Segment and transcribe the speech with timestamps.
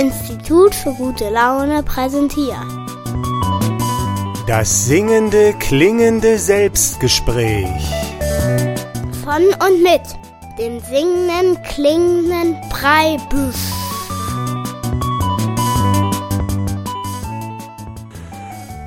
[0.00, 2.56] Institut für gute Laune präsentiert.
[4.46, 7.68] Das singende, klingende Selbstgespräch.
[9.22, 10.00] Von und mit
[10.58, 13.56] dem singenden, klingenden Breibüsch.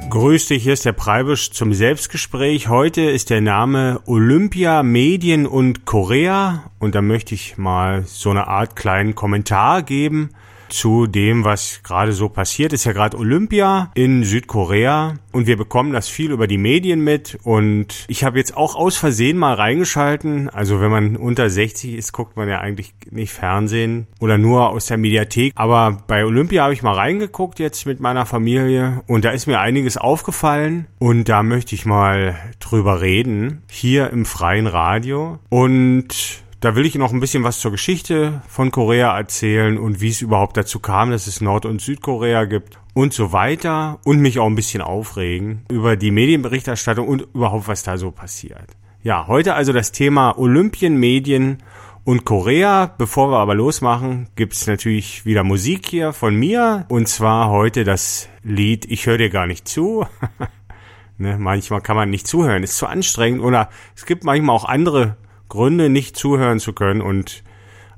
[0.09, 2.69] Grüß dich, hier ist der Preibisch zum Selbstgespräch.
[2.69, 8.47] Heute ist der Name Olympia Medien und Korea und da möchte ich mal so eine
[8.47, 10.31] Art kleinen Kommentar geben
[10.73, 12.73] zu dem, was gerade so passiert.
[12.73, 17.37] Ist ja gerade Olympia in Südkorea und wir bekommen das viel über die Medien mit
[17.43, 20.49] und ich habe jetzt auch aus Versehen mal reingeschalten.
[20.49, 24.87] Also wenn man unter 60 ist, guckt man ja eigentlich nicht Fernsehen oder nur aus
[24.87, 25.53] der Mediathek.
[25.55, 29.59] Aber bei Olympia habe ich mal reingeguckt jetzt mit meiner Familie und da ist mir
[29.59, 36.77] einiges aufgefallen und da möchte ich mal drüber reden hier im freien Radio und da
[36.77, 40.55] will ich noch ein bisschen was zur Geschichte von Korea erzählen und wie es überhaupt
[40.55, 44.55] dazu kam, dass es Nord- und Südkorea gibt und so weiter und mich auch ein
[44.55, 48.77] bisschen aufregen über die Medienberichterstattung und überhaupt, was da so passiert.
[49.01, 51.57] Ja, heute also das Thema Olympien, Medien
[52.05, 52.85] und Korea.
[52.97, 58.29] Bevor wir aber losmachen, gibt's natürlich wieder Musik hier von mir und zwar heute das
[58.41, 60.05] Lied Ich höre dir gar nicht zu.
[61.17, 65.17] ne, manchmal kann man nicht zuhören, ist zu anstrengend oder es gibt manchmal auch andere
[65.53, 67.43] Gründe, nicht zuhören zu können und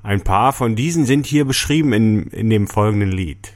[0.02, 3.54] ein paar von diesen sind hier beschrieben in, in dem folgenden Lied.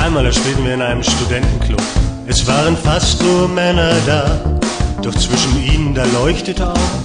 [0.00, 1.82] Einmal da spielten wir in einem Studentenclub.
[2.28, 4.60] Es waren fast nur Männer da,
[5.02, 7.02] doch zwischen ihnen da leuchtete auch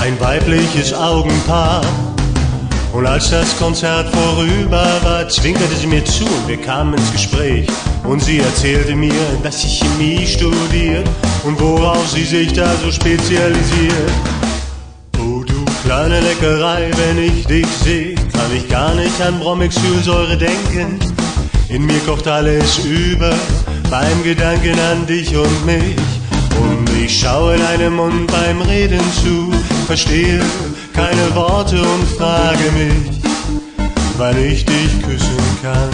[0.00, 1.82] ein weibliches Augenpaar.
[2.92, 7.66] Und als das Konzert vorüber war, zwinkerte sie mir zu und wir kamen ins Gespräch.
[8.04, 11.06] Und sie erzählte mir, dass sie Chemie studiert
[11.44, 14.10] und worauf sie sich da so spezialisiert.
[15.18, 20.98] Oh du kleine Leckerei, wenn ich dich seh, kann ich gar nicht an Bromexylsäure denken.
[21.68, 23.34] In mir kocht alles über
[23.90, 25.96] beim Gedanken an dich und mich.
[26.58, 29.52] Und ich schaue deinem Mund beim Reden zu,
[29.86, 30.40] verstehe
[30.98, 33.20] keine Worte und frage mich,
[34.16, 35.90] wann ich dich küssen kann.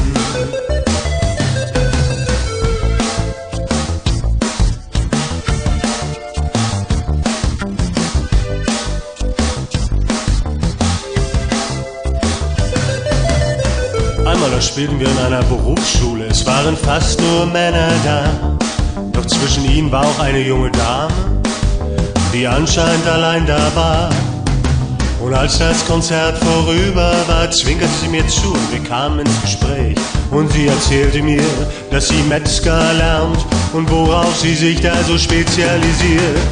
[14.26, 18.56] Einmal da spielten wir in einer Berufsschule, es waren fast nur Männer da,
[19.12, 21.12] doch zwischen ihnen war auch eine junge Dame,
[22.32, 24.10] die anscheinend allein da war.
[25.24, 29.96] Und als das Konzert vorüber war, zwinkerte sie mir zu und wir kamen ins Gespräch.
[30.30, 31.42] Und sie erzählte mir,
[31.90, 33.38] dass sie Metzger lernt
[33.72, 36.42] und worauf sie sich da so spezialisiert.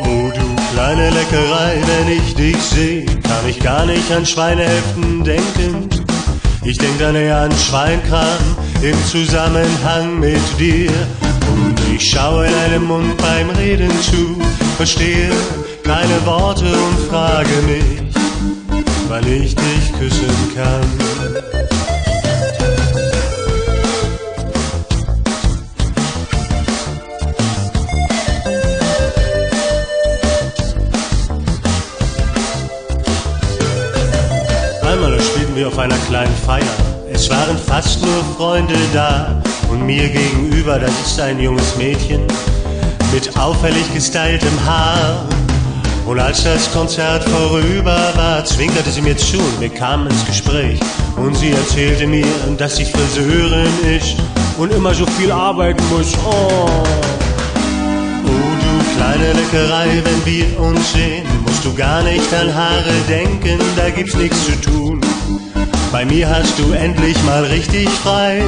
[0.00, 5.88] Oh du kleine Leckerei, wenn ich dich sehe, kann ich gar nicht an Schweinehälften denken.
[6.64, 10.90] Ich denk dann eher an Schweinkram im Zusammenhang mit dir.
[11.54, 14.36] Und ich schaue deinem Mund beim Reden zu,
[14.76, 15.30] verstehe
[15.86, 18.12] keine Worte und frage mich,
[19.08, 20.82] wann ich dich küssen kann.
[34.82, 36.64] Einmal spielten wir auf einer kleinen Feier.
[37.12, 39.40] Es waren fast nur Freunde da.
[39.70, 42.22] Und mir gegenüber, das ist ein junges Mädchen
[43.12, 45.26] mit auffällig gestyltem Haar.
[46.06, 50.78] Und als das Konzert vorüber war, zwinkerte sie mir zu und wir kamen ins Gespräch.
[51.16, 54.16] Und sie erzählte mir, dass sie Friseurin ist
[54.56, 56.14] und immer so viel arbeiten muss.
[56.24, 56.68] Oh,
[58.24, 63.58] oh du kleine Leckerei, wenn wir uns sehen, musst du gar nicht an Haare denken,
[63.74, 65.00] da gibt's nichts zu tun.
[65.90, 68.44] Bei mir hast du endlich mal richtig frei.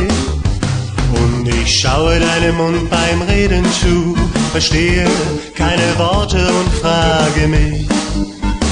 [1.12, 4.14] Und ich schaue deinem Mund beim Reden zu,
[4.50, 5.06] verstehe
[5.54, 7.86] keine Worte und frage mich,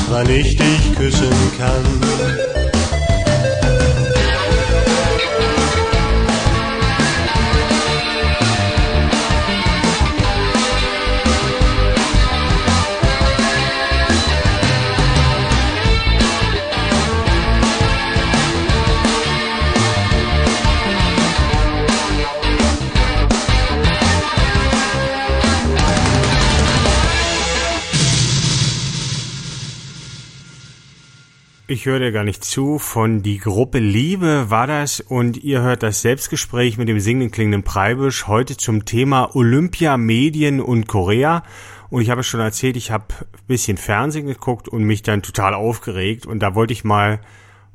[0.09, 2.56] wann ich dich küssen kann.
[31.69, 32.79] Ich höre dir gar nicht zu.
[32.79, 37.65] Von die Gruppe Liebe war das und ihr hört das Selbstgespräch mit dem singenden klingenden
[37.65, 41.43] Preibisch heute zum Thema Olympia, Medien und Korea.
[41.91, 45.55] Und ich habe schon erzählt, ich habe ein bisschen Fernsehen geguckt und mich dann total
[45.55, 46.25] aufgeregt.
[46.25, 47.21] Und da wollte ich mal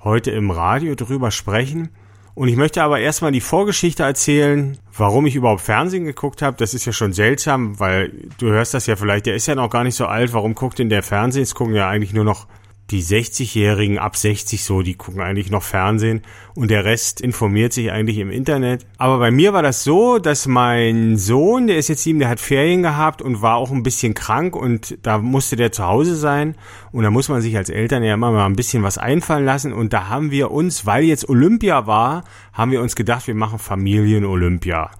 [0.01, 1.89] heute im Radio drüber sprechen.
[2.33, 6.55] Und ich möchte aber erstmal die Vorgeschichte erzählen, warum ich überhaupt Fernsehen geguckt habe.
[6.55, 9.69] Das ist ja schon seltsam, weil du hörst das ja vielleicht, der ist ja noch
[9.69, 10.31] gar nicht so alt.
[10.31, 11.43] Warum guckt denn der Fernsehen?
[11.43, 12.47] Es gucken ja eigentlich nur noch
[12.91, 16.21] die 60-Jährigen ab 60 so, die gucken eigentlich noch Fernsehen
[16.53, 18.85] und der Rest informiert sich eigentlich im Internet.
[18.97, 22.39] Aber bei mir war das so, dass mein Sohn, der ist jetzt sieben, der hat
[22.39, 26.55] Ferien gehabt und war auch ein bisschen krank und da musste der zu Hause sein
[26.91, 29.73] und da muss man sich als Eltern ja immer mal ein bisschen was einfallen lassen
[29.73, 33.59] und da haben wir uns, weil jetzt Olympia war, haben wir uns gedacht, wir machen
[33.59, 34.91] Familien-Olympia.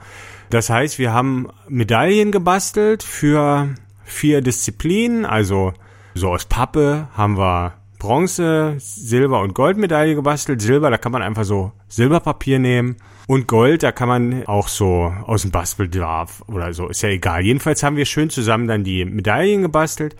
[0.49, 3.69] Das heißt, wir haben Medaillen gebastelt für
[4.03, 5.73] vier Disziplinen, also
[6.13, 10.59] so aus Pappe haben wir Bronze, Silber und Goldmedaille gebastelt.
[10.59, 12.95] Silber, da kann man einfach so Silberpapier nehmen.
[13.27, 17.43] Und Gold, da kann man auch so aus dem Bastelbedarf oder so, ist ja egal.
[17.43, 20.15] Jedenfalls haben wir schön zusammen dann die Medaillen gebastelt.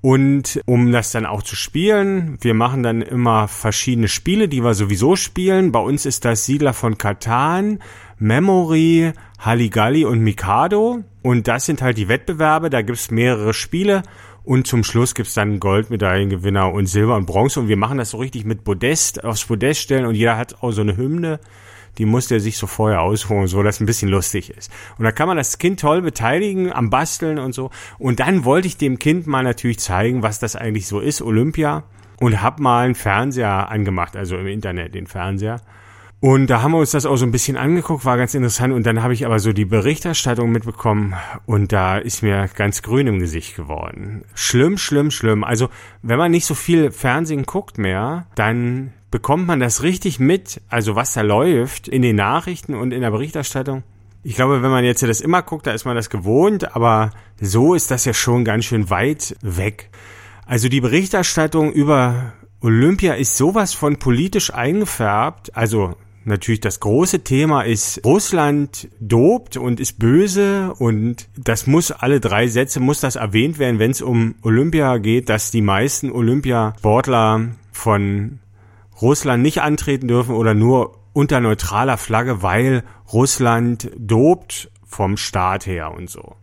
[0.00, 4.72] Und um das dann auch zu spielen, wir machen dann immer verschiedene Spiele, die wir
[4.72, 5.72] sowieso spielen.
[5.72, 7.80] Bei uns ist das Siedler von Katan,
[8.18, 11.04] Memory, Halligalli und Mikado.
[11.20, 14.04] Und das sind halt die Wettbewerbe, da gibt's mehrere Spiele.
[14.44, 17.60] Und zum Schluss gibt's dann Goldmedaillengewinner und Silber und Bronze.
[17.60, 20.06] Und wir machen das so richtig mit Podest, aufs Podest stellen.
[20.06, 21.40] Und jeder hat auch so eine Hymne.
[21.98, 24.70] Die muss der sich so vorher ausholen, so dass ein bisschen lustig ist.
[24.96, 27.70] Und da kann man das Kind toll beteiligen am Basteln und so.
[27.98, 31.84] Und dann wollte ich dem Kind mal natürlich zeigen, was das eigentlich so ist, Olympia.
[32.20, 35.60] Und hab mal einen Fernseher angemacht, also im Internet den Fernseher.
[36.22, 38.74] Und da haben wir uns das auch so ein bisschen angeguckt, war ganz interessant.
[38.74, 41.14] Und dann habe ich aber so die Berichterstattung mitbekommen
[41.46, 44.24] und da ist mir ganz grün im Gesicht geworden.
[44.34, 45.44] Schlimm, schlimm, schlimm.
[45.44, 45.70] Also
[46.02, 50.94] wenn man nicht so viel Fernsehen guckt mehr, dann bekommt man das richtig mit, also
[50.94, 53.82] was da läuft in den Nachrichten und in der Berichterstattung.
[54.22, 57.72] Ich glaube, wenn man jetzt das immer guckt, da ist man das gewohnt, aber so
[57.72, 59.88] ist das ja schon ganz schön weit weg.
[60.44, 65.94] Also die Berichterstattung über Olympia ist sowas von politisch eingefärbt, also
[66.24, 72.46] Natürlich das große Thema ist, Russland dobt und ist böse und das muss alle drei
[72.46, 78.38] Sätze, muss das erwähnt werden, wenn es um Olympia geht, dass die meisten Olympiasportler von
[79.00, 85.92] Russland nicht antreten dürfen oder nur unter neutraler Flagge, weil Russland dobt vom Staat her
[85.92, 86.36] und so.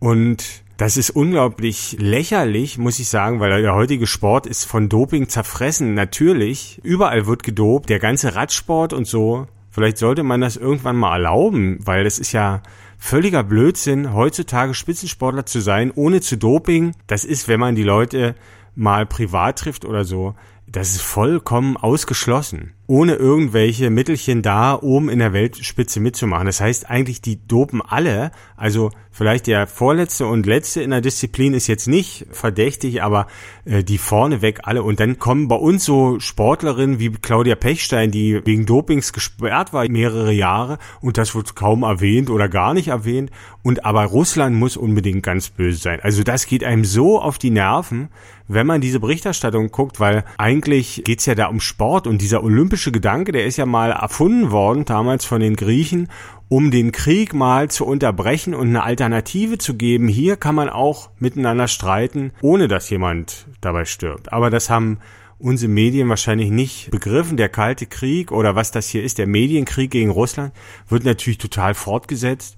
[0.00, 5.28] Und das ist unglaublich lächerlich, muss ich sagen, weil der heutige Sport ist von Doping
[5.28, 5.94] zerfressen.
[5.94, 9.46] Natürlich, überall wird gedopt, der ganze Radsport und so.
[9.70, 12.62] Vielleicht sollte man das irgendwann mal erlauben, weil das ist ja
[12.98, 16.94] völliger Blödsinn, heutzutage Spitzensportler zu sein, ohne zu Doping.
[17.06, 18.34] Das ist, wenn man die Leute
[18.74, 20.34] mal privat trifft oder so,
[20.66, 26.44] das ist vollkommen ausgeschlossen ohne irgendwelche Mittelchen da oben in der Weltspitze mitzumachen.
[26.44, 28.32] Das heißt eigentlich, die dopen alle.
[28.54, 33.28] Also vielleicht der vorletzte und letzte in der Disziplin ist jetzt nicht verdächtig, aber
[33.64, 34.82] äh, die vorneweg alle.
[34.82, 39.88] Und dann kommen bei uns so Sportlerinnen wie Claudia Pechstein, die wegen Dopings gesperrt war
[39.88, 43.30] mehrere Jahre und das wird kaum erwähnt oder gar nicht erwähnt.
[43.62, 46.00] Und aber Russland muss unbedingt ganz böse sein.
[46.02, 48.10] Also das geht einem so auf die Nerven,
[48.48, 52.81] wenn man diese Berichterstattung guckt, weil eigentlich geht's ja da um Sport und dieser olympische
[52.82, 56.08] philosophische Gedanke, der ist ja mal erfunden worden, damals von den Griechen,
[56.48, 60.08] um den Krieg mal zu unterbrechen und eine Alternative zu geben.
[60.08, 64.32] Hier kann man auch miteinander streiten, ohne dass jemand dabei stirbt.
[64.32, 64.98] Aber das haben
[65.38, 67.36] unsere Medien wahrscheinlich nicht begriffen.
[67.36, 70.52] Der Kalte Krieg oder was das hier ist, der Medienkrieg gegen Russland,
[70.88, 72.56] wird natürlich total fortgesetzt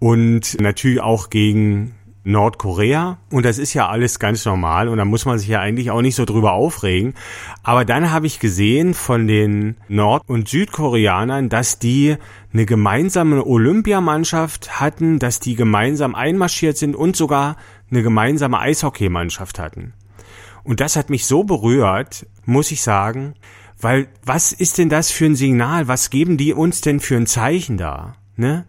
[0.00, 5.26] und natürlich auch gegen Nordkorea und das ist ja alles ganz normal und da muss
[5.26, 7.14] man sich ja eigentlich auch nicht so drüber aufregen.
[7.62, 12.16] Aber dann habe ich gesehen von den Nord- und Südkoreanern, dass die
[12.52, 17.56] eine gemeinsame Olympiamannschaft hatten, dass die gemeinsam einmarschiert sind und sogar
[17.90, 19.92] eine gemeinsame Eishockeymannschaft hatten.
[20.62, 23.34] Und das hat mich so berührt, muss ich sagen,
[23.78, 25.88] weil was ist denn das für ein Signal?
[25.88, 28.16] Was geben die uns denn für ein Zeichen da?
[28.36, 28.64] Ne?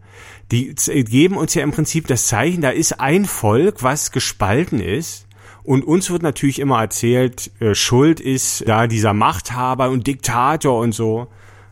[0.50, 0.74] Die
[1.04, 5.26] geben uns ja im Prinzip das Zeichen, da ist ein Volk, was gespalten ist.
[5.64, 10.92] Und uns wird natürlich immer erzählt, äh, Schuld ist da dieser Machthaber und Diktator und
[10.92, 11.26] so.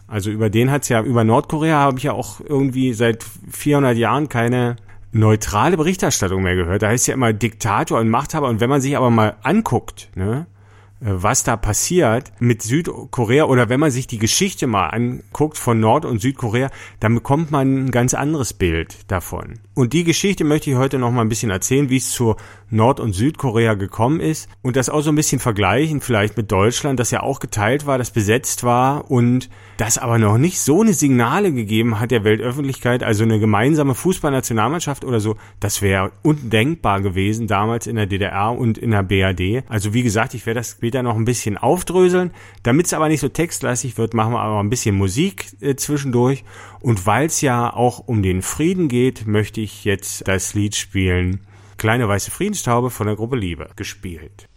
[0.09, 4.29] Also über den hat's ja, über Nordkorea habe ich ja auch irgendwie seit 400 Jahren
[4.29, 4.77] keine
[5.13, 6.83] neutrale Berichterstattung mehr gehört.
[6.83, 8.49] Da heißt ja immer Diktator und Machthaber.
[8.49, 10.54] Und wenn man sich aber mal anguckt, ne, äh,
[11.01, 16.05] was da passiert mit Südkorea oder wenn man sich die Geschichte mal anguckt von Nord-
[16.05, 16.71] und Südkorea,
[17.01, 19.61] dann bekommt man ein ganz anderes Bild davon.
[19.75, 22.37] Und die Geschichte möchte ich heute noch mal ein bisschen erzählen, wie es zur
[22.75, 27.01] Nord- und Südkorea gekommen ist und das auch so ein bisschen vergleichen vielleicht mit Deutschland,
[27.01, 30.93] das ja auch geteilt war, das besetzt war und das aber noch nicht so eine
[30.93, 37.47] Signale gegeben hat der Weltöffentlichkeit, also eine gemeinsame Fußballnationalmannschaft oder so, das wäre undenkbar gewesen
[37.47, 39.65] damals in der DDR und in der BRD.
[39.69, 42.33] Also wie gesagt, ich werde das später noch ein bisschen aufdröseln.
[42.63, 46.45] Damit es aber nicht so textlastig wird, machen wir aber ein bisschen Musik äh, zwischendurch.
[46.81, 51.41] Und weil es ja auch um den Frieden geht, möchte ich jetzt das Lied spielen.
[51.85, 54.49] Kleine weiße Friedenstaube von der Gruppe Liebe gespielt.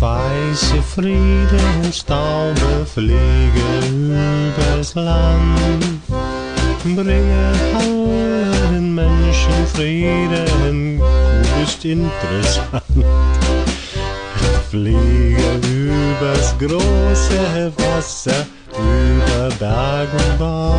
[0.00, 3.18] weiße Friedenstaube fliege
[3.90, 6.00] übers Land.
[6.84, 12.84] Bringe allen Menschen Frieden, du bist interessant.
[14.70, 20.74] Fliege übers große Wasser, über Berg und Bach.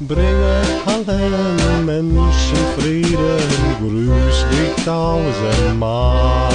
[0.00, 3.38] Bringe allen Menschen Frieden,
[3.78, 6.52] grüß dich tausendmal.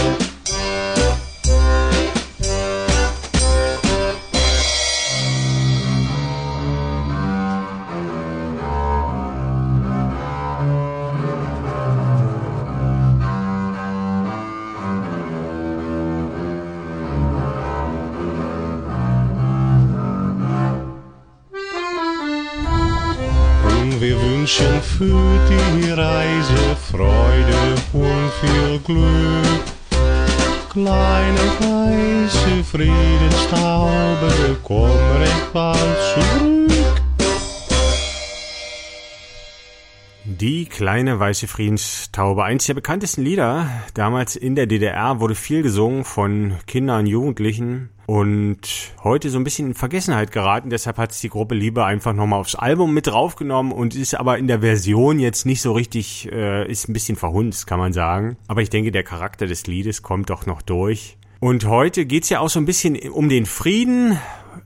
[24.82, 29.64] Für die Reise Freude und viel Glück.
[30.72, 36.61] Kleine weiße Friedenstaube, komm recht bald zurück.
[40.42, 46.04] Die kleine weiße Friedenstaube, eins der bekanntesten Lieder damals in der DDR, wurde viel gesungen
[46.04, 48.60] von Kindern und Jugendlichen und
[49.04, 50.72] heute so ein bisschen in Vergessenheit geraten.
[50.72, 54.40] Deshalb hat es die Gruppe Liebe einfach nochmal aufs Album mit draufgenommen und ist aber
[54.40, 58.36] in der Version jetzt nicht so richtig, äh, ist ein bisschen verhunzt, kann man sagen.
[58.48, 61.20] Aber ich denke, der Charakter des Liedes kommt doch noch durch.
[61.40, 64.18] Und heute geht's ja auch so ein bisschen um den Frieden,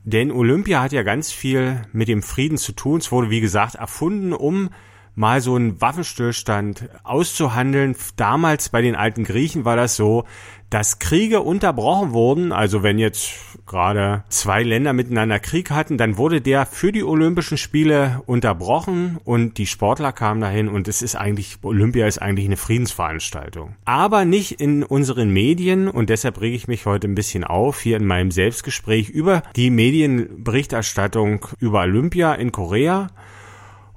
[0.04, 3.00] denn Olympia hat ja ganz viel mit dem Frieden zu tun.
[3.00, 4.70] Es wurde, wie gesagt, erfunden, um
[5.16, 7.96] mal so einen Waffenstillstand auszuhandeln.
[8.16, 10.24] Damals bei den alten Griechen war das so,
[10.70, 12.52] dass Kriege unterbrochen wurden.
[12.52, 13.32] Also wenn jetzt
[13.66, 19.58] gerade zwei Länder miteinander Krieg hatten, dann wurde der für die Olympischen Spiele unterbrochen und
[19.58, 23.74] die Sportler kamen dahin und es ist eigentlich, Olympia ist eigentlich eine Friedensveranstaltung.
[23.84, 27.96] Aber nicht in unseren Medien und deshalb rege ich mich heute ein bisschen auf hier
[27.96, 33.08] in meinem Selbstgespräch über die Medienberichterstattung über Olympia in Korea.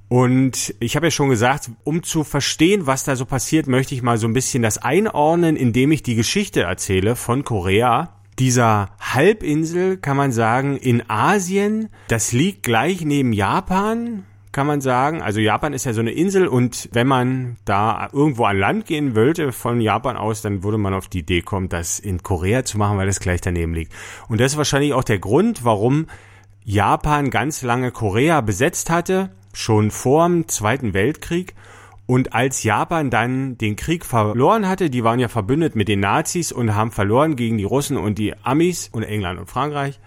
[0.10, 4.02] Und ich habe ja schon gesagt, um zu verstehen, was da so passiert, möchte ich
[4.02, 8.10] mal so ein bisschen das einordnen, indem ich die Geschichte erzähle von Korea.
[8.40, 15.22] Dieser Halbinsel kann man sagen in Asien, das liegt gleich neben Japan, kann man sagen.
[15.22, 19.16] Also Japan ist ja so eine Insel und wenn man da irgendwo an Land gehen
[19.16, 22.80] wollte von Japan aus, dann würde man auf die Idee kommen, das in Korea zu
[22.80, 23.94] machen, weil das gleich daneben liegt.
[24.28, 26.08] Und das ist wahrscheinlich auch der Grund, warum
[26.64, 31.54] Japan ganz lange Korea besetzt hatte schon vor dem Zweiten Weltkrieg.
[32.06, 36.52] Und als Japan dann den Krieg verloren hatte, die waren ja verbündet mit den Nazis
[36.52, 40.00] und haben verloren gegen die Russen und die Amis und England und Frankreich.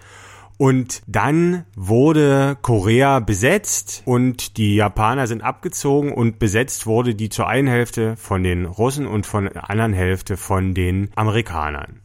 [0.59, 7.49] Und dann wurde Korea besetzt und die Japaner sind abgezogen und besetzt wurde die zur
[7.49, 12.01] einen Hälfte von den Russen und von der anderen Hälfte von den Amerikanern.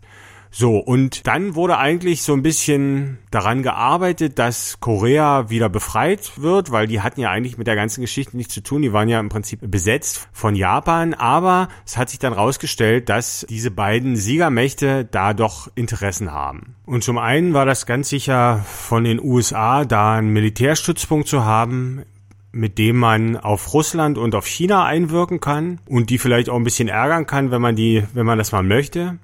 [0.49, 6.71] So, und dann wurde eigentlich so ein bisschen daran gearbeitet, dass Korea wieder befreit wird,
[6.71, 8.81] weil die hatten ja eigentlich mit der ganzen Geschichte nichts zu tun.
[8.81, 13.45] Die waren ja im Prinzip besetzt von Japan, aber es hat sich dann rausgestellt, dass
[13.49, 16.75] diese beiden Siegermächte da doch Interessen haben.
[16.85, 22.03] Und zum einen war das ganz sicher von den USA, da einen Militärstützpunkt zu haben,
[22.51, 26.63] mit dem man auf Russland und auf China einwirken kann und die vielleicht auch ein
[26.63, 29.19] bisschen ärgern kann, wenn man die, wenn man das mal möchte.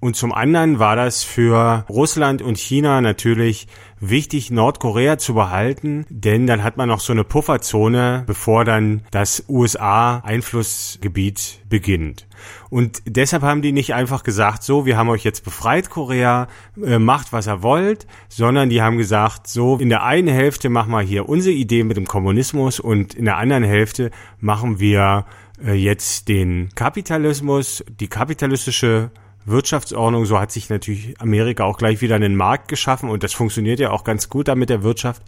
[0.00, 3.68] Und zum anderen war das für Russland und China natürlich
[4.00, 9.44] wichtig, Nordkorea zu behalten, denn dann hat man noch so eine Pufferzone, bevor dann das
[9.46, 12.26] USA-Einflussgebiet beginnt.
[12.70, 16.48] Und deshalb haben die nicht einfach gesagt, so, wir haben euch jetzt befreit, Korea,
[16.82, 20.92] äh, macht was ihr wollt, sondern die haben gesagt, so, in der einen Hälfte machen
[20.92, 25.26] wir hier unsere Idee mit dem Kommunismus und in der anderen Hälfte machen wir
[25.62, 29.10] äh, jetzt den Kapitalismus, die kapitalistische
[29.50, 33.80] Wirtschaftsordnung, so hat sich natürlich Amerika auch gleich wieder einen Markt geschaffen und das funktioniert
[33.80, 35.22] ja auch ganz gut da mit der Wirtschaft.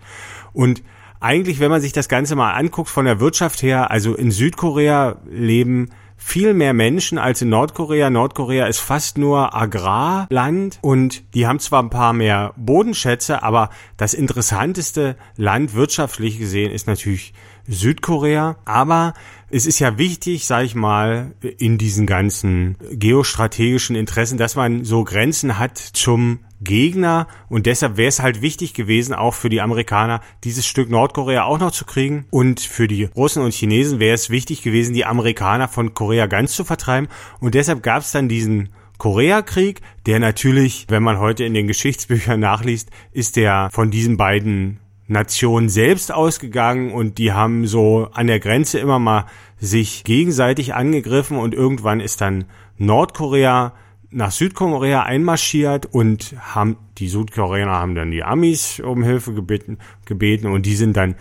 [0.53, 0.83] Und
[1.21, 5.17] eigentlich, wenn man sich das Ganze mal anguckt von der Wirtschaft her, also in Südkorea
[5.31, 8.09] leben viel mehr Menschen als in Nordkorea.
[8.09, 14.15] Nordkorea ist fast nur Agrarland und die haben zwar ein paar mehr Bodenschätze, aber das
[14.15, 17.35] interessanteste Land wirtschaftlich gesehen ist natürlich
[17.67, 18.57] Südkorea.
[18.65, 19.15] Aber
[19.55, 25.05] es ist ja wichtig, sage ich mal, in diesen ganzen geostrategischen Interessen, dass man so
[25.05, 27.29] Grenzen hat zum Gegner.
[27.51, 31.59] Und deshalb wäre es halt wichtig gewesen, auch für die Amerikaner dieses Stück Nordkorea auch
[31.59, 32.25] noch zu kriegen.
[32.31, 36.57] Und für die Russen und Chinesen wäre es wichtig gewesen, die Amerikaner von Korea ganz
[36.57, 37.09] zu vertreiben.
[37.39, 42.41] Und deshalb gab es dann diesen Koreakrieg, der natürlich, wenn man heute in den Geschichtsbüchern
[42.41, 44.79] nachliest, ist der von diesen beiden
[45.13, 49.27] Nationen selbst ausgegangen und die haben so an der Grenze immer mal
[49.59, 52.47] sich gegenseitig angegriffen und irgendwann ist dann
[52.79, 53.75] Nordkorea
[54.11, 60.49] nach Südkorea einmarschiert und haben die Südkoreaner haben dann die Amis um Hilfe gebeten, gebeten
[60.49, 61.15] und die sind dann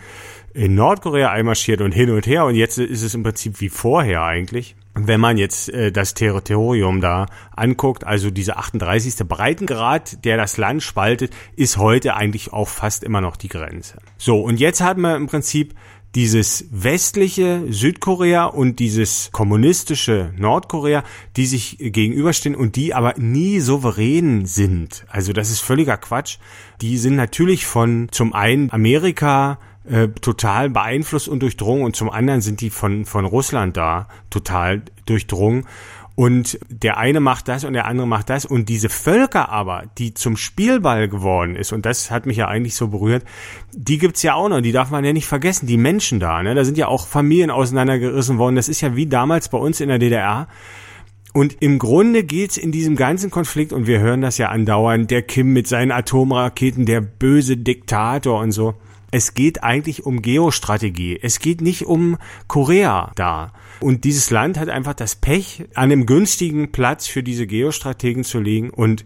[0.52, 4.22] in Nordkorea einmarschiert und hin und her und jetzt ist es im Prinzip wie vorher
[4.24, 4.76] eigentlich.
[4.94, 9.26] Wenn man jetzt äh, das Territorium da anguckt, also diese 38.
[9.26, 13.98] Breitengrad, der das Land spaltet, ist heute eigentlich auch fast immer noch die Grenze.
[14.18, 15.74] So, und jetzt haben wir im Prinzip
[16.14, 21.04] dieses westliche Südkorea und dieses kommunistische Nordkorea,
[21.36, 25.06] die sich gegenüberstehen und die aber nie souverän sind.
[25.08, 26.36] Also das ist völliger Quatsch.
[26.82, 32.40] Die sind natürlich von zum einen Amerika äh, total beeinflusst und durchdrungen und zum anderen
[32.40, 35.66] sind die von, von Russland da total durchdrungen.
[36.14, 38.44] Und der eine macht das und der andere macht das.
[38.44, 42.74] Und diese Völker aber, die zum Spielball geworden ist, und das hat mich ja eigentlich
[42.74, 43.24] so berührt,
[43.72, 46.42] die gibt's ja auch noch, die darf man ja nicht vergessen, die Menschen da.
[46.42, 46.54] Ne?
[46.54, 48.56] Da sind ja auch Familien auseinandergerissen worden.
[48.56, 50.48] Das ist ja wie damals bei uns in der DDR.
[51.32, 55.22] Und im Grunde geht's in diesem ganzen Konflikt, und wir hören das ja andauernd, der
[55.22, 58.74] Kim mit seinen Atomraketen, der böse Diktator und so.
[59.12, 61.18] Es geht eigentlich um Geostrategie.
[61.22, 62.16] Es geht nicht um
[62.48, 63.52] Korea da.
[63.80, 68.40] Und dieses Land hat einfach das Pech, an einem günstigen Platz für diese Geostrategen zu
[68.40, 69.04] liegen und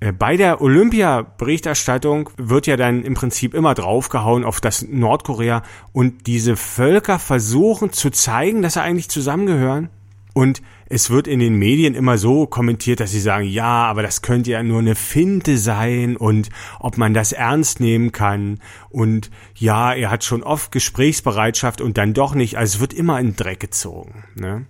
[0.00, 5.62] äh, bei der Olympia-Berichterstattung wird ja dann im Prinzip immer draufgehauen auf das Nordkorea
[5.92, 9.90] und diese Völker versuchen zu zeigen, dass sie eigentlich zusammengehören.
[10.32, 14.22] Und es wird in den Medien immer so kommentiert, dass sie sagen, ja, aber das
[14.22, 18.58] könnte ja nur eine Finte sein und ob man das ernst nehmen kann
[18.90, 22.58] und ja, er hat schon oft Gesprächsbereitschaft und dann doch nicht.
[22.58, 24.24] Also es wird immer in Dreck gezogen.
[24.34, 24.66] Ne?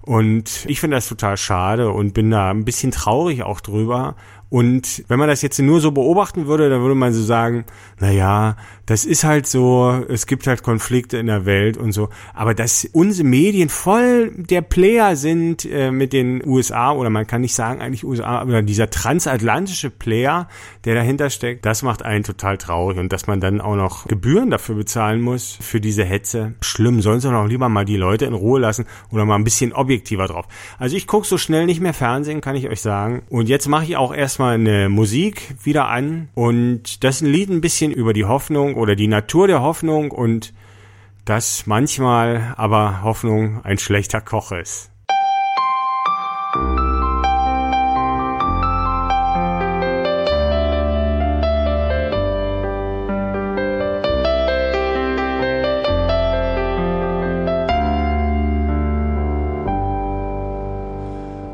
[0.00, 4.16] Und ich finde das total schade und bin da ein bisschen traurig auch drüber.
[4.48, 7.64] Und wenn man das jetzt nur so beobachten würde, dann würde man so sagen,
[8.00, 8.56] na ja,
[8.92, 12.10] das ist halt so, es gibt halt Konflikte in der Welt und so.
[12.34, 17.40] Aber dass unsere Medien voll der Player sind äh, mit den USA, oder man kann
[17.40, 20.46] nicht sagen eigentlich USA, aber dieser transatlantische Player,
[20.84, 22.98] der dahinter steckt, das macht einen total traurig.
[22.98, 26.52] Und dass man dann auch noch Gebühren dafür bezahlen muss, für diese Hetze.
[26.60, 29.72] Schlimm, sollen sie doch lieber mal die Leute in Ruhe lassen oder mal ein bisschen
[29.72, 30.46] objektiver drauf.
[30.78, 33.22] Also ich gucke so schnell nicht mehr Fernsehen, kann ich euch sagen.
[33.30, 36.28] Und jetzt mache ich auch erstmal eine Musik wieder an.
[36.34, 40.10] Und das ist ein Lied ein bisschen über die Hoffnung oder die Natur der Hoffnung
[40.10, 40.52] und
[41.24, 44.90] dass manchmal aber Hoffnung ein schlechter Koch ist.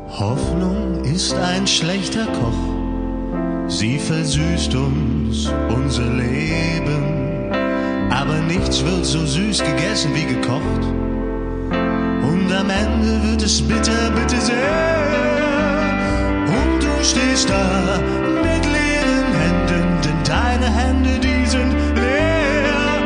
[0.09, 2.69] Hoffnung ist ein schlechter Koch
[3.69, 7.18] Sie versüßt uns unser Leben,
[8.29, 10.83] aber nichts wird so süß gegessen wie gekocht.
[12.31, 14.99] Und am Ende wird es bitter, bitter sehr.
[16.47, 17.99] Und du stehst da
[18.43, 23.01] mit leeren Händen, denn deine Hände, die sind leer.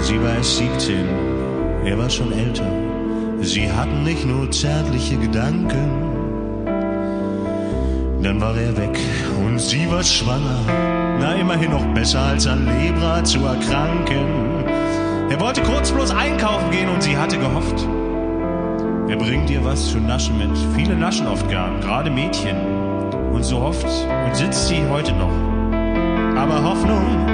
[0.00, 1.06] Sie war erst 17,
[1.84, 2.70] er war schon älter.
[3.42, 6.08] Sie hatten nicht nur zärtliche Gedanken
[8.20, 8.98] dann war er weg
[9.46, 10.97] und sie war schwanger.
[11.20, 14.64] Na, immerhin noch besser als an Lebra zu erkranken.
[15.30, 17.86] Er wollte kurz bloß einkaufen gehen und sie hatte gehofft.
[19.08, 20.56] Er bringt ihr was zu naschen mit.
[20.76, 22.56] Viele naschen oft gern, gerade Mädchen.
[23.32, 25.32] Und so hofft und sitzt sie heute noch.
[26.36, 27.26] Aber Hoffnung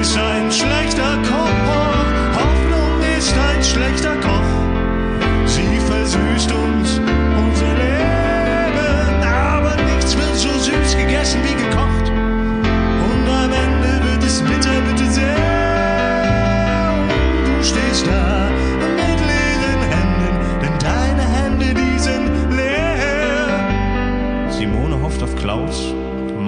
[0.00, 2.36] ist ein schlechter Koch.
[2.36, 5.46] Hoffnung ist ein schlechter Koch.
[5.46, 7.00] Sie versüßt uns
[7.38, 11.87] unser Leben, aber nichts wird so süß gegessen wie gekocht.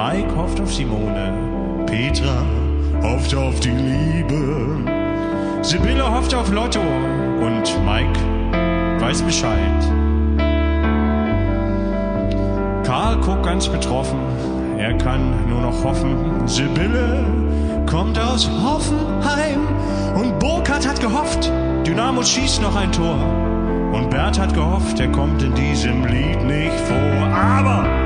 [0.02, 2.42] Mike hofft auf Simone, Petra
[3.02, 4.78] hofft auf die Liebe,
[5.60, 8.18] Sibylle hofft auf Lotto und Mike
[8.98, 9.58] weiß Bescheid.
[12.82, 14.18] Karl guckt ganz betroffen,
[14.78, 16.48] er kann nur noch hoffen.
[16.48, 17.22] Sibylle
[17.84, 19.66] kommt aus Hoffenheim
[20.18, 21.52] und Burkhardt hat gehofft,
[21.86, 23.18] Dynamo schießt noch ein Tor.
[23.92, 27.26] Und Bert hat gehofft, er kommt in diesem Lied nicht vor.
[27.34, 27.99] Aber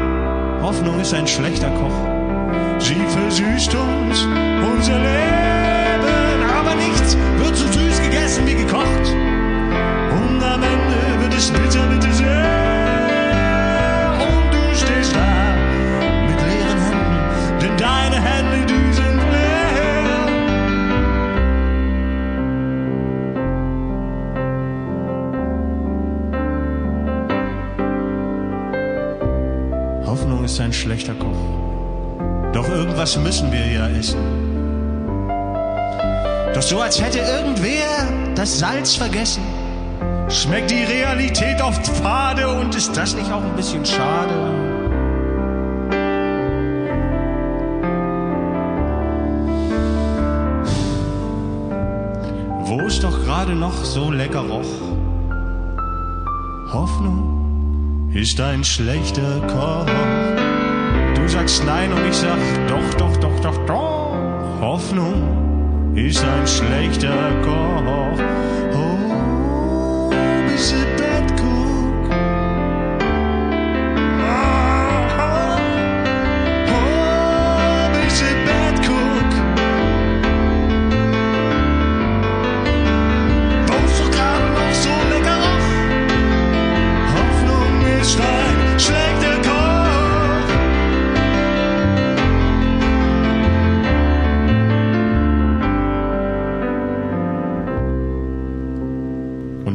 [0.64, 1.92] Hoffnung ist ein schlechter Koch.
[2.79, 4.27] Sie versüßt uns
[4.72, 9.07] unser Leben, aber nichts wird so süß gegessen wie gekocht.
[10.22, 12.34] Und am Ende wird es bitter, bitte sehr.
[32.95, 34.21] Irgendwas müssen wir ja essen.
[36.55, 39.43] Doch so als hätte irgendwer das Salz vergessen.
[40.29, 44.35] Schmeckt die Realität oft fade und ist das nicht auch ein bisschen schade?
[52.63, 54.73] Wo es doch gerade noch so lecker roch.
[56.73, 60.54] Hoffnung ist ein schlechter Koch.
[61.25, 62.37] Du sagst nein und ich sag
[62.69, 64.61] doch, doch, doch, doch, doch.
[64.61, 68.21] Hoffnung ist ein schlechter Koch.
[68.75, 70.11] Oh,
[70.47, 70.75] bis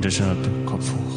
[0.09, 1.09] deshalb Kopf hoch.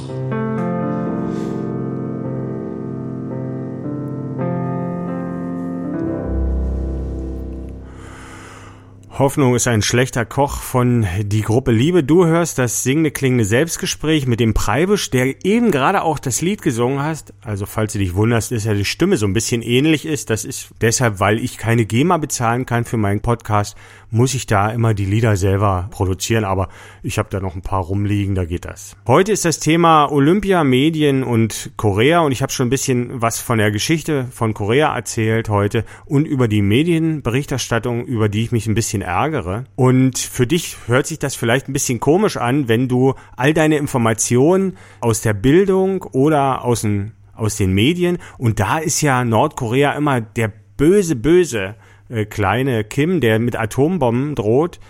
[9.19, 12.03] Hoffnung ist ein schlechter Koch von die Gruppe Liebe.
[12.03, 16.61] Du hörst das singende klingende Selbstgespräch mit dem Preibisch, der eben gerade auch das Lied
[16.61, 17.33] gesungen hast.
[17.43, 20.29] Also falls du dich wunderst, ist ja die Stimme so ein bisschen ähnlich ist.
[20.29, 23.77] Das ist deshalb, weil ich keine GEMA bezahlen kann für meinen Podcast,
[24.13, 26.45] muss ich da immer die Lieder selber produzieren.
[26.45, 26.69] Aber
[27.03, 28.95] ich habe da noch ein paar rumliegen, da geht das.
[29.07, 33.41] Heute ist das Thema Olympia, Medien und Korea und ich habe schon ein bisschen was
[33.41, 38.67] von der Geschichte von Korea erzählt heute und über die Medienberichterstattung, über die ich mich
[38.67, 39.65] ein bisschen ärgere.
[39.77, 43.79] Und für dich hört sich das vielleicht ein bisschen komisch an, wenn du all deine
[43.79, 49.93] Informationen aus der Bildung oder aus den, aus den Medien und da ist ja Nordkorea
[49.93, 51.77] immer der böse, böse
[52.13, 54.81] äh, kleine Kim, der mit Atombomben droht.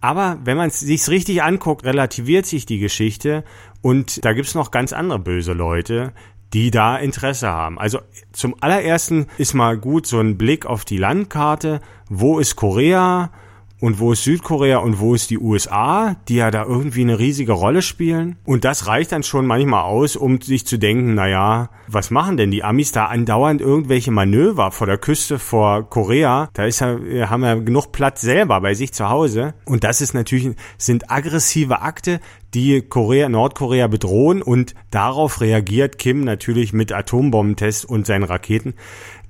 [0.00, 3.44] Aber wenn man es sich richtig anguckt, relativiert sich die Geschichte
[3.82, 6.12] und da gibt's noch ganz andere böse Leute,
[6.52, 7.78] die da Interesse haben.
[7.78, 8.00] Also
[8.32, 11.80] zum allerersten ist mal gut so ein Blick auf die Landkarte.
[12.08, 13.30] Wo ist Korea?
[13.82, 17.50] Und wo ist Südkorea und wo ist die USA, die ja da irgendwie eine riesige
[17.50, 18.36] Rolle spielen?
[18.44, 22.36] Und das reicht dann schon manchmal aus, um sich zu denken, na ja, was machen
[22.36, 26.48] denn die Amis da andauernd irgendwelche Manöver vor der Küste vor Korea?
[26.52, 26.96] Da ist ja,
[27.28, 29.54] haben ja genug Platz selber bei sich zu Hause.
[29.64, 32.20] Und das ist natürlich, sind aggressive Akte,
[32.54, 38.74] die Korea, Nordkorea bedrohen und darauf reagiert Kim natürlich mit Atombombentests und seinen Raketen.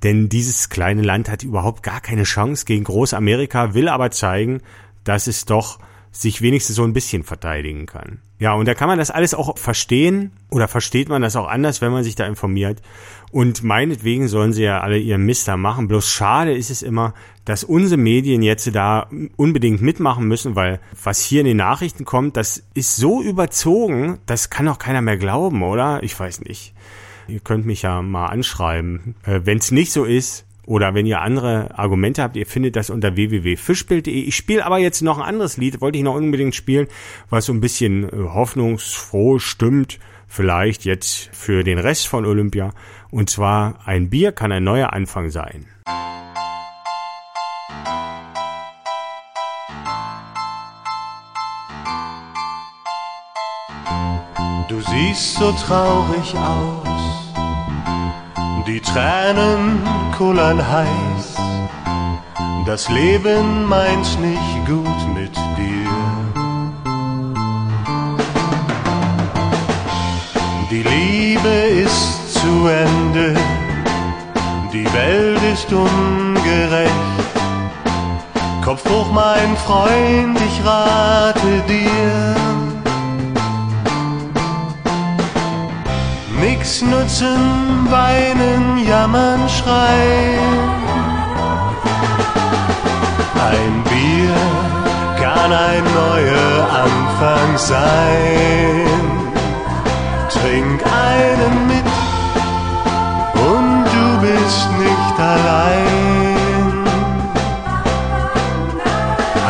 [0.02, 4.60] Denn dieses kleine Land hat überhaupt gar keine Chance gegen Großamerika, will aber zeigen,
[5.04, 5.78] dass es doch
[6.12, 8.20] sich wenigstens so ein bisschen verteidigen kann.
[8.38, 11.80] Ja, und da kann man das alles auch verstehen oder versteht man das auch anders,
[11.80, 12.82] wenn man sich da informiert.
[13.30, 15.88] Und meinetwegen sollen sie ja alle ihren Mister machen.
[15.88, 17.14] Bloß schade ist es immer,
[17.46, 22.36] dass unsere Medien jetzt da unbedingt mitmachen müssen, weil was hier in den Nachrichten kommt,
[22.36, 26.02] das ist so überzogen, das kann auch keiner mehr glauben, oder?
[26.02, 26.74] Ich weiß nicht.
[27.28, 29.14] Ihr könnt mich ja mal anschreiben.
[29.24, 32.90] Äh, wenn es nicht so ist, oder wenn ihr andere Argumente habt, ihr findet das
[32.90, 34.12] unter www.fischbild.de.
[34.14, 36.86] Ich spiele aber jetzt noch ein anderes Lied, wollte ich noch unbedingt spielen,
[37.30, 42.72] was so ein bisschen äh, hoffnungsfroh stimmt, vielleicht jetzt für den Rest von Olympia.
[43.10, 45.66] Und zwar ein Bier kann ein neuer Anfang sein.
[54.68, 57.34] Du siehst so traurig aus,
[58.66, 59.82] die Tränen
[60.16, 61.36] kullern heiß.
[62.66, 65.90] Das Leben meint nicht gut mit dir.
[70.70, 71.48] Die Liebe
[71.84, 73.34] ist zu Ende,
[74.72, 76.92] die Welt ist ungerecht.
[78.64, 82.41] Kopf hoch, mein Freund, ich rate dir.
[86.62, 90.58] Nix nutzen, weinen, jammern, schreien.
[93.50, 94.42] Ein Bier
[95.20, 98.86] kann ein neuer Anfang sein.
[100.30, 101.90] Trink einen mit
[103.50, 106.84] und du bist nicht allein.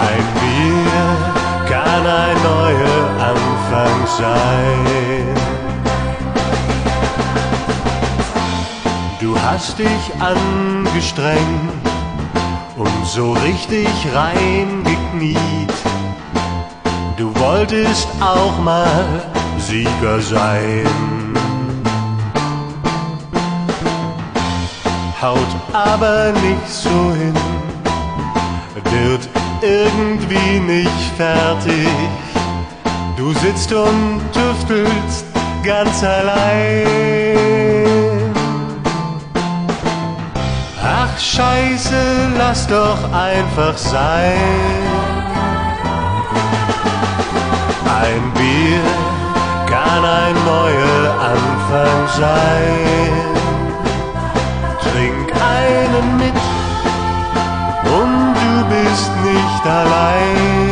[0.08, 1.06] Ein Bier
[1.72, 5.31] kann ein neuer Anfang sein.
[9.54, 11.72] Hast dich angestrengt
[12.74, 15.74] und so richtig reingekniet.
[17.18, 19.22] Du wolltest auch mal
[19.58, 20.86] Sieger sein.
[25.20, 27.34] Haut aber nicht so hin,
[28.90, 29.28] wird
[29.60, 31.90] irgendwie nicht fertig.
[33.18, 35.26] Du sitzt und tüftelst
[35.62, 37.71] ganz allein.
[41.22, 44.82] Scheiße, lass doch einfach sein.
[48.00, 48.82] Ein Bier
[49.66, 53.22] kann ein neuer Anfang sein.
[54.80, 56.40] Trink einen mit
[57.84, 60.71] und du bist nicht allein.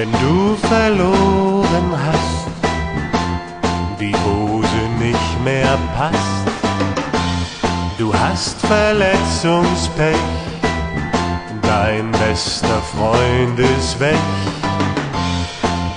[0.00, 2.46] Wenn du verloren hast,
[4.00, 6.46] die Hose nicht mehr passt,
[7.98, 10.16] du hast Verletzungspech,
[11.60, 14.16] dein bester Freund ist weg,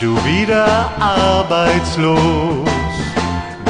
[0.01, 2.67] du wieder arbeitslos,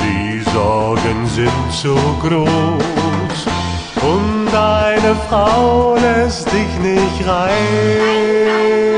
[0.03, 3.37] die Sorgen sind so groß
[4.01, 8.92] und deine Frau lässt dich nicht rein.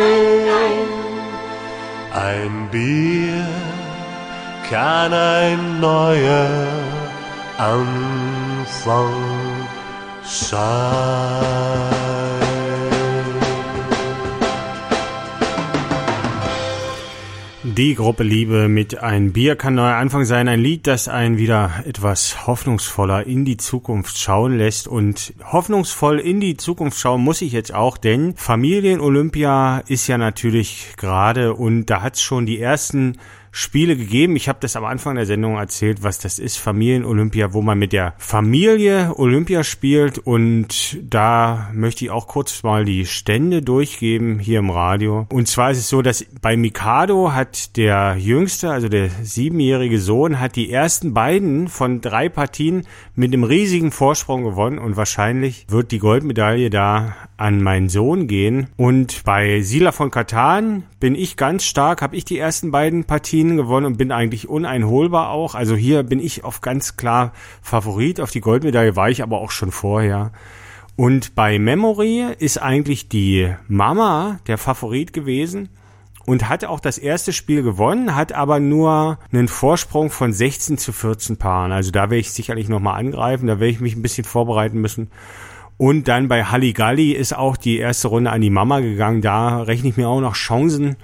[2.25, 3.45] Ein Bier
[4.67, 6.49] kann ein neuer
[7.59, 9.13] Anfang
[10.23, 12.14] sein.
[17.77, 20.47] Die Gruppe Liebe mit Ein Bier kann neuer Anfang sein.
[20.47, 24.87] Ein Lied, das einen wieder etwas hoffnungsvoller in die Zukunft schauen lässt.
[24.87, 30.93] Und hoffnungsvoll in die Zukunft schauen muss ich jetzt auch, denn Familien-Olympia ist ja natürlich
[30.95, 33.17] gerade und da hat es schon die ersten
[33.57, 34.35] Spiele gegeben.
[34.35, 37.93] Ich habe das am Anfang der Sendung erzählt, was das ist, Familien-Olympia, wo man mit
[37.93, 44.59] der Familie Olympia spielt und da möchte ich auch kurz mal die Stände durchgeben hier
[44.59, 45.25] im Radio.
[45.31, 50.41] Und zwar ist es so, dass bei Mikado hat der Jüngste, also der siebenjährige Sohn,
[50.41, 55.91] hat die ersten beiden von drei Partien mit einem riesigen Vorsprung gewonnen und wahrscheinlich wird
[55.91, 58.67] die Goldmedaille da an meinen Sohn gehen.
[58.75, 63.44] Und bei Sila von Katan bin ich ganz stark, habe ich die ersten beiden Partien
[63.45, 65.55] Disziplinen gewonnen und bin eigentlich uneinholbar auch.
[65.55, 67.31] Also hier bin ich auf ganz klar
[67.61, 68.19] Favorit.
[68.19, 70.31] Auf die Goldmedaille war ich aber auch schon vorher.
[70.95, 75.69] Und bei Memory ist eigentlich die Mama der Favorit gewesen
[76.25, 80.93] und hat auch das erste Spiel gewonnen, hat aber nur einen Vorsprung von 16 zu
[80.93, 81.71] 14 Paaren.
[81.71, 85.11] Also da werde ich sicherlich nochmal angreifen, da werde ich mich ein bisschen vorbereiten müssen.
[85.77, 89.21] Und dann bei Halligalli ist auch die erste Runde an die Mama gegangen.
[89.21, 90.95] Da rechne ich mir auch noch Chancen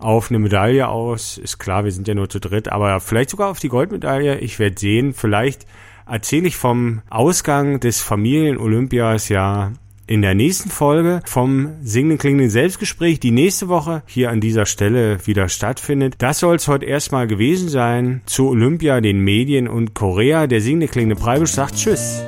[0.00, 1.38] auf eine Medaille aus.
[1.38, 4.38] Ist klar, wir sind ja nur zu dritt, aber vielleicht sogar auf die Goldmedaille.
[4.38, 5.12] Ich werde sehen.
[5.14, 5.66] Vielleicht
[6.06, 9.72] erzähle ich vom Ausgang des Familien-Olympias ja
[10.06, 15.24] in der nächsten Folge vom Singenden Klingenden Selbstgespräch, die nächste Woche hier an dieser Stelle
[15.24, 16.16] wieder stattfindet.
[16.18, 20.48] Das soll es heute erstmal gewesen sein zu Olympia, den Medien und Korea.
[20.48, 22.24] Der Singende Klingende Preibisch sagt Tschüss.